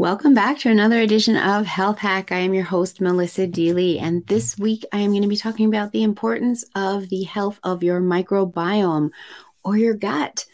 Welcome 0.00 0.32
back 0.32 0.56
to 0.60 0.70
another 0.70 0.98
edition 0.98 1.36
of 1.36 1.66
Health 1.66 1.98
Hack. 1.98 2.32
I 2.32 2.38
am 2.38 2.54
your 2.54 2.64
host, 2.64 3.02
Melissa 3.02 3.46
Deely, 3.46 3.98
and 3.98 4.26
this 4.28 4.56
week 4.56 4.82
I 4.94 5.00
am 5.00 5.10
going 5.10 5.20
to 5.20 5.28
be 5.28 5.36
talking 5.36 5.66
about 5.66 5.92
the 5.92 6.04
importance 6.04 6.64
of 6.74 7.10
the 7.10 7.24
health 7.24 7.60
of 7.62 7.82
your 7.82 8.00
microbiome 8.00 9.10
or 9.64 9.76
your 9.76 9.94
gut. 9.94 10.46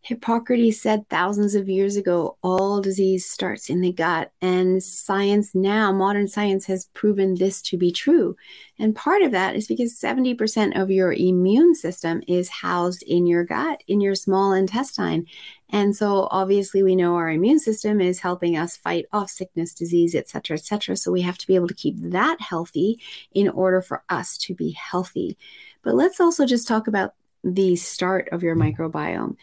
Hippocrates 0.00 0.82
said 0.82 1.08
thousands 1.08 1.54
of 1.54 1.68
years 1.68 1.96
ago, 1.96 2.36
all 2.42 2.80
disease 2.80 3.24
starts 3.24 3.70
in 3.70 3.80
the 3.80 3.92
gut. 3.92 4.32
And 4.42 4.82
science 4.82 5.54
now, 5.54 5.92
modern 5.92 6.28
science 6.28 6.66
has 6.66 6.86
proven 6.92 7.36
this 7.36 7.62
to 7.62 7.78
be 7.78 7.90
true. 7.90 8.36
And 8.78 8.94
part 8.94 9.22
of 9.22 9.32
that 9.32 9.56
is 9.56 9.66
because 9.66 9.98
70% 9.98 10.80
of 10.80 10.90
your 10.90 11.12
immune 11.12 11.74
system 11.74 12.22
is 12.28 12.48
housed 12.48 13.02
in 13.04 13.26
your 13.26 13.44
gut, 13.44 13.82
in 13.88 14.00
your 14.00 14.14
small 14.14 14.52
intestine. 14.52 15.26
And 15.70 15.96
so 15.96 16.28
obviously 16.30 16.82
we 16.82 16.96
know 16.96 17.14
our 17.14 17.30
immune 17.30 17.58
system 17.58 18.00
is 18.00 18.20
helping 18.20 18.56
us 18.56 18.76
fight 18.76 19.06
off 19.12 19.30
sickness, 19.30 19.72
disease, 19.72 20.14
et 20.14 20.28
cetera, 20.28 20.56
et 20.56 20.64
cetera. 20.64 20.96
So 20.96 21.10
we 21.10 21.22
have 21.22 21.38
to 21.38 21.46
be 21.46 21.54
able 21.54 21.68
to 21.68 21.74
keep 21.74 21.96
that 21.98 22.40
healthy 22.40 23.00
in 23.32 23.48
order 23.48 23.80
for 23.80 24.04
us 24.08 24.36
to 24.38 24.54
be 24.54 24.72
healthy. 24.72 25.38
But 25.82 25.94
let's 25.94 26.20
also 26.20 26.46
just 26.46 26.68
talk 26.68 26.86
about 26.86 27.14
the 27.44 27.76
start 27.76 28.28
of 28.32 28.42
your 28.42 28.56
mm-hmm. 28.56 28.82
microbiome 28.82 29.36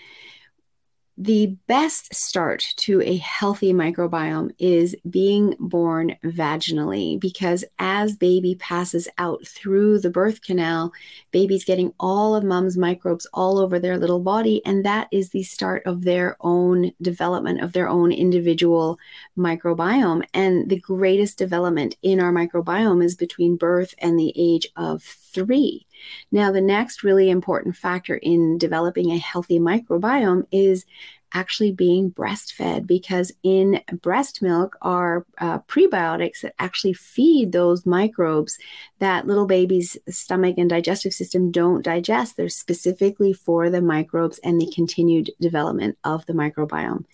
the 1.21 1.55
best 1.67 2.13
start 2.15 2.65
to 2.77 2.99
a 3.03 3.17
healthy 3.17 3.73
microbiome 3.73 4.51
is 4.57 4.95
being 5.07 5.55
born 5.59 6.15
vaginally 6.23 7.19
because 7.19 7.63
as 7.77 8.17
baby 8.17 8.55
passes 8.55 9.07
out 9.19 9.45
through 9.45 9.99
the 9.99 10.09
birth 10.09 10.41
canal, 10.41 10.91
baby's 11.29 11.63
getting 11.63 11.93
all 11.99 12.33
of 12.33 12.43
mom's 12.43 12.75
microbes 12.75 13.27
all 13.35 13.59
over 13.59 13.77
their 13.77 13.99
little 13.99 14.19
body. 14.19 14.65
And 14.65 14.83
that 14.83 15.09
is 15.11 15.29
the 15.29 15.43
start 15.43 15.83
of 15.85 16.05
their 16.05 16.37
own 16.41 16.91
development 17.03 17.61
of 17.61 17.73
their 17.73 17.87
own 17.87 18.11
individual 18.11 18.97
microbiome. 19.37 20.25
And 20.33 20.69
the 20.69 20.79
greatest 20.79 21.37
development 21.37 21.97
in 22.01 22.19
our 22.19 22.31
microbiome 22.31 23.03
is 23.03 23.15
between 23.15 23.57
birth 23.57 23.93
and 23.99 24.17
the 24.17 24.33
age 24.35 24.67
of 24.75 25.03
three. 25.03 25.85
Now, 26.31 26.51
the 26.51 26.61
next 26.61 27.03
really 27.03 27.29
important 27.29 27.75
factor 27.75 28.15
in 28.15 28.57
developing 28.57 29.11
a 29.11 29.17
healthy 29.17 29.59
microbiome 29.59 30.45
is 30.51 30.85
actually 31.33 31.71
being 31.71 32.11
breastfed 32.11 32.85
because 32.85 33.31
in 33.43 33.81
breast 34.01 34.41
milk 34.41 34.77
are 34.81 35.25
uh, 35.37 35.59
prebiotics 35.59 36.41
that 36.41 36.53
actually 36.59 36.93
feed 36.93 37.51
those 37.51 37.85
microbes 37.85 38.57
that 38.99 39.25
little 39.27 39.45
babies' 39.45 39.97
stomach 40.09 40.55
and 40.57 40.69
digestive 40.69 41.13
system 41.13 41.51
don't 41.51 41.83
digest. 41.83 42.35
They're 42.35 42.49
specifically 42.49 43.33
for 43.33 43.69
the 43.69 43.81
microbes 43.81 44.39
and 44.43 44.59
the 44.59 44.71
continued 44.73 45.31
development 45.39 45.97
of 46.03 46.25
the 46.25 46.33
microbiome. 46.33 47.05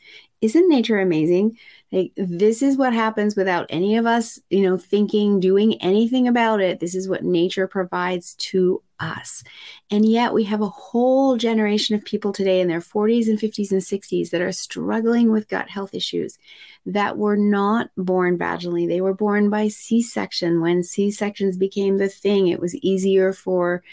Isn't 0.41 0.69
nature 0.69 0.99
amazing? 0.99 1.58
Like, 1.91 2.11
this 2.17 2.61
is 2.61 2.77
what 2.77 2.93
happens 2.93 3.35
without 3.35 3.66
any 3.69 3.95
of 3.95 4.05
us, 4.05 4.39
you 4.49 4.61
know, 4.61 4.77
thinking, 4.77 5.39
doing 5.39 5.81
anything 5.81 6.27
about 6.27 6.61
it. 6.61 6.80
This 6.80 6.95
is 6.95 7.07
what 7.07 7.23
nature 7.23 7.67
provides 7.67 8.35
to 8.35 8.81
us. 8.99 9.43
And 9.91 10.05
yet 10.05 10.33
we 10.33 10.43
have 10.45 10.61
a 10.61 10.69
whole 10.69 11.38
generation 11.38 11.95
of 11.95 12.03
people 12.03 12.33
today 12.33 12.61
in 12.61 12.67
their 12.67 12.81
40s 12.81 13.27
and 13.27 13.39
50s 13.39 13.71
and 13.71 13.81
60s 13.81 14.31
that 14.31 14.41
are 14.41 14.52
struggling 14.52 15.31
with 15.31 15.47
gut 15.47 15.69
health 15.69 15.93
issues 15.93 16.38
that 16.85 17.17
were 17.17 17.35
not 17.35 17.89
born 17.97 18.38
vaginally. 18.38 18.88
They 18.88 19.02
were 19.02 19.13
born 19.13 19.49
by 19.49 19.67
C 19.67 20.02
section. 20.02 20.61
When 20.61 20.83
C 20.83 21.11
sections 21.11 21.58
became 21.58 21.97
the 21.97 22.09
thing, 22.09 22.47
it 22.47 22.61
was 22.61 22.75
easier 22.75 23.33
for 23.33 23.83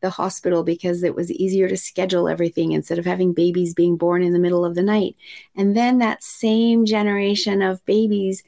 the 0.00 0.10
hospital 0.10 0.62
because 0.62 1.02
it 1.02 1.14
was 1.14 1.30
easier 1.32 1.68
to 1.68 1.76
schedule 1.76 2.28
everything 2.28 2.72
instead 2.72 2.98
of 2.98 3.06
having 3.06 3.32
babies 3.32 3.72
being 3.72 3.96
born 3.96 4.22
in 4.22 4.32
the 4.32 4.38
middle 4.38 4.64
of 4.64 4.74
the 4.74 4.82
night. 4.82 5.16
And 5.56 5.76
then 5.76 5.98
that 5.98 6.22
same 6.22 6.84
generation 6.84 7.41
of 7.46 7.84
babies 7.86 8.42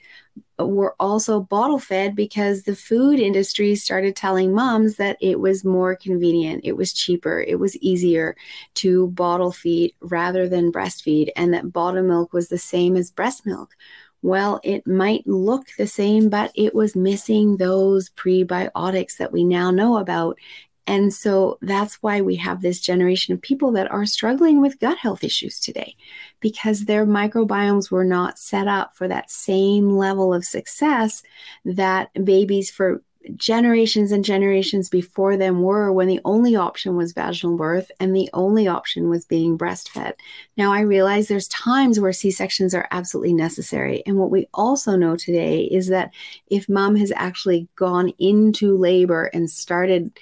were 0.58 0.94
also 1.00 1.40
bottle 1.40 1.78
fed 1.78 2.14
because 2.14 2.62
the 2.62 2.76
food 2.76 3.18
industry 3.18 3.74
started 3.74 4.14
telling 4.14 4.54
moms 4.54 4.96
that 4.96 5.16
it 5.20 5.40
was 5.40 5.64
more 5.64 5.96
convenient, 5.96 6.60
it 6.64 6.76
was 6.76 6.92
cheaper, 6.92 7.40
it 7.40 7.58
was 7.58 7.76
easier 7.78 8.36
to 8.74 9.08
bottle 9.08 9.52
feed 9.52 9.92
rather 10.00 10.48
than 10.48 10.72
breastfeed, 10.72 11.30
and 11.36 11.52
that 11.52 11.72
bottle 11.72 12.02
milk 12.02 12.32
was 12.32 12.48
the 12.48 12.58
same 12.58 12.96
as 12.96 13.10
breast 13.10 13.44
milk. 13.46 13.74
Well, 14.22 14.60
it 14.64 14.86
might 14.86 15.26
look 15.26 15.66
the 15.76 15.86
same, 15.86 16.30
but 16.30 16.50
it 16.54 16.74
was 16.74 16.96
missing 16.96 17.56
those 17.56 18.08
prebiotics 18.10 19.18
that 19.18 19.32
we 19.32 19.44
now 19.44 19.70
know 19.70 19.98
about 19.98 20.38
and 20.86 21.12
so 21.14 21.58
that's 21.62 22.02
why 22.02 22.20
we 22.20 22.36
have 22.36 22.60
this 22.60 22.80
generation 22.80 23.32
of 23.32 23.40
people 23.40 23.72
that 23.72 23.90
are 23.90 24.04
struggling 24.04 24.60
with 24.60 24.78
gut 24.80 24.98
health 24.98 25.24
issues 25.24 25.58
today 25.58 25.96
because 26.40 26.84
their 26.84 27.06
microbiomes 27.06 27.90
were 27.90 28.04
not 28.04 28.38
set 28.38 28.68
up 28.68 28.94
for 28.94 29.08
that 29.08 29.30
same 29.30 29.96
level 29.96 30.34
of 30.34 30.44
success 30.44 31.22
that 31.64 32.10
babies 32.24 32.70
for 32.70 33.02
generations 33.36 34.12
and 34.12 34.24
generations 34.24 34.88
before 34.88 35.36
them 35.36 35.62
were 35.62 35.92
when 35.92 36.08
the 36.08 36.20
only 36.24 36.56
option 36.56 36.96
was 36.96 37.12
vaginal 37.12 37.56
birth 37.56 37.90
and 37.98 38.14
the 38.14 38.28
only 38.34 38.68
option 38.68 39.08
was 39.08 39.24
being 39.24 39.56
breastfed. 39.56 40.14
Now, 40.56 40.72
I 40.72 40.80
realize 40.80 41.28
there's 41.28 41.48
times 41.48 41.98
where 41.98 42.12
C 42.12 42.30
sections 42.30 42.74
are 42.74 42.88
absolutely 42.90 43.32
necessary. 43.32 44.02
And 44.06 44.18
what 44.18 44.30
we 44.30 44.46
also 44.52 44.96
know 44.96 45.16
today 45.16 45.62
is 45.62 45.88
that 45.88 46.12
if 46.48 46.68
mom 46.68 46.96
has 46.96 47.12
actually 47.16 47.68
gone 47.76 48.10
into 48.18 48.76
labor 48.76 49.30
and 49.32 49.50
started 49.50 50.12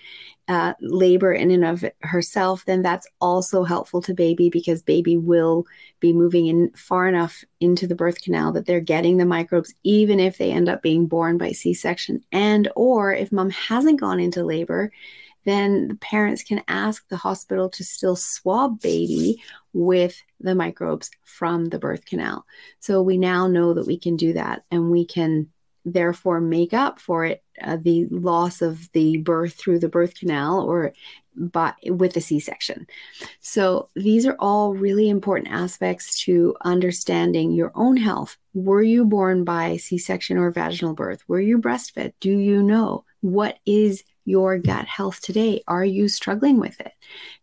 uh, 0.48 0.74
labor 0.80 1.32
in 1.32 1.50
and 1.50 1.64
of 1.64 1.84
herself, 2.00 2.64
then 2.64 2.82
that's 2.82 3.06
also 3.20 3.62
helpful 3.62 4.02
to 4.02 4.14
baby 4.14 4.50
because 4.50 4.82
baby 4.82 5.16
will 5.16 5.64
be 6.00 6.12
moving 6.12 6.46
in 6.46 6.70
far 6.74 7.06
enough 7.06 7.44
into 7.60 7.86
the 7.86 7.94
birth 7.94 8.20
canal 8.20 8.52
that 8.52 8.66
they're 8.66 8.80
getting 8.80 9.16
the 9.16 9.24
microbes, 9.24 9.74
even 9.84 10.18
if 10.18 10.38
they 10.38 10.50
end 10.50 10.68
up 10.68 10.82
being 10.82 11.06
born 11.06 11.38
by 11.38 11.52
C-section. 11.52 12.22
And 12.32 12.68
or 12.74 13.12
if 13.12 13.30
mom 13.30 13.50
hasn't 13.50 14.00
gone 14.00 14.18
into 14.18 14.44
labor, 14.44 14.90
then 15.44 15.88
the 15.88 15.96
parents 15.96 16.42
can 16.42 16.62
ask 16.68 17.06
the 17.08 17.16
hospital 17.16 17.68
to 17.70 17.84
still 17.84 18.16
swab 18.16 18.80
baby 18.80 19.42
with 19.72 20.22
the 20.40 20.54
microbes 20.54 21.10
from 21.24 21.66
the 21.66 21.78
birth 21.78 22.04
canal. 22.04 22.44
So 22.80 23.02
we 23.02 23.16
now 23.16 23.46
know 23.46 23.74
that 23.74 23.86
we 23.86 23.98
can 23.98 24.16
do 24.16 24.32
that 24.34 24.64
and 24.70 24.90
we 24.90 25.04
can 25.04 25.50
therefore 25.84 26.40
make 26.40 26.72
up 26.72 26.98
for 27.00 27.24
it 27.24 27.42
uh, 27.62 27.76
the 27.76 28.06
loss 28.10 28.62
of 28.62 28.90
the 28.92 29.18
birth 29.18 29.54
through 29.54 29.78
the 29.78 29.88
birth 29.88 30.14
canal 30.14 30.60
or 30.60 30.92
but 31.34 31.76
with 31.86 32.16
a 32.16 32.20
c-section. 32.20 32.86
So 33.40 33.88
these 33.94 34.26
are 34.26 34.36
all 34.38 34.74
really 34.74 35.08
important 35.08 35.50
aspects 35.50 36.22
to 36.24 36.54
understanding 36.62 37.52
your 37.52 37.72
own 37.74 37.96
health. 37.96 38.36
Were 38.52 38.82
you 38.82 39.06
born 39.06 39.44
by 39.44 39.78
c-section 39.78 40.36
or 40.36 40.50
vaginal 40.50 40.94
birth? 40.94 41.22
Were 41.28 41.40
you 41.40 41.58
breastfed? 41.58 42.12
Do 42.20 42.30
you 42.30 42.62
know 42.62 43.04
what 43.22 43.58
is 43.64 44.04
your 44.24 44.58
gut 44.58 44.86
health 44.86 45.20
today? 45.20 45.62
Are 45.66 45.84
you 45.84 46.08
struggling 46.08 46.58
with 46.58 46.80
it? 46.80 46.92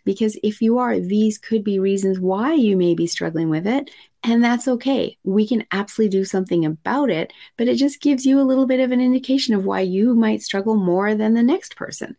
Because 0.06 0.38
if 0.44 0.62
you 0.62 0.78
are, 0.78 1.00
these 1.00 1.38
could 1.38 1.64
be 1.64 1.80
reasons 1.80 2.20
why 2.20 2.54
you 2.54 2.78
may 2.78 2.96
be 2.96 3.08
struggling 3.08 3.50
with 3.50 3.68
it. 3.68 3.92
And 4.24 4.44
that's 4.44 4.68
okay. 4.68 5.18
We 5.24 5.48
can 5.48 5.66
absolutely 5.72 6.18
do 6.18 6.26
something 6.26 6.66
about 6.66 7.10
it, 7.10 7.32
but 7.58 7.68
it 7.68 7.76
just 7.76 8.02
gives 8.02 8.26
you 8.26 8.40
a 8.40 8.44
little 8.44 8.66
bit 8.66 8.80
of 8.80 8.92
an 8.92 9.02
indication 9.02 9.56
of 9.56 9.66
why 9.66 9.82
you 9.82 10.14
might 10.16 10.42
struggle 10.42 10.76
more 10.76 11.16
than 11.16 11.34
the 11.34 11.44
next 11.44 11.76
person. 11.76 12.18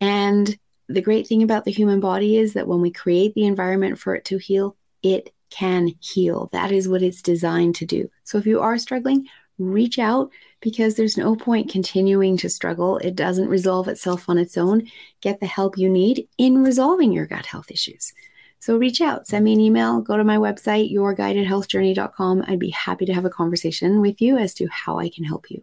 And 0.00 0.58
the 0.88 1.02
great 1.02 1.26
thing 1.26 1.42
about 1.42 1.64
the 1.64 1.70
human 1.70 2.00
body 2.00 2.36
is 2.36 2.54
that 2.54 2.66
when 2.66 2.80
we 2.80 2.90
create 2.90 3.34
the 3.34 3.46
environment 3.46 3.98
for 3.98 4.14
it 4.14 4.24
to 4.26 4.38
heal, 4.38 4.76
it 5.02 5.32
can 5.50 5.92
heal. 6.00 6.48
That 6.52 6.72
is 6.72 6.88
what 6.88 7.02
it's 7.02 7.22
designed 7.22 7.76
to 7.76 7.86
do. 7.86 8.10
So 8.24 8.38
if 8.38 8.46
you 8.46 8.60
are 8.60 8.78
struggling, 8.78 9.26
reach 9.58 9.98
out 9.98 10.30
because 10.60 10.94
there's 10.94 11.16
no 11.16 11.36
point 11.36 11.70
continuing 11.70 12.36
to 12.38 12.48
struggle. 12.48 12.98
It 12.98 13.14
doesn't 13.14 13.48
resolve 13.48 13.88
itself 13.88 14.28
on 14.28 14.38
its 14.38 14.56
own. 14.56 14.88
Get 15.20 15.40
the 15.40 15.46
help 15.46 15.78
you 15.78 15.88
need 15.88 16.28
in 16.36 16.62
resolving 16.62 17.12
your 17.12 17.26
gut 17.26 17.46
health 17.46 17.70
issues. 17.70 18.12
So 18.60 18.76
reach 18.76 19.00
out, 19.00 19.26
send 19.26 19.44
me 19.44 19.52
an 19.52 19.60
email, 19.60 20.00
go 20.00 20.16
to 20.16 20.24
my 20.24 20.36
website, 20.36 20.92
yourguidedhealthjourney.com. 20.92 22.44
I'd 22.46 22.58
be 22.58 22.70
happy 22.70 23.06
to 23.06 23.14
have 23.14 23.24
a 23.24 23.30
conversation 23.30 24.00
with 24.00 24.20
you 24.20 24.36
as 24.36 24.52
to 24.54 24.66
how 24.68 24.98
I 24.98 25.08
can 25.08 25.24
help 25.24 25.50
you. 25.50 25.56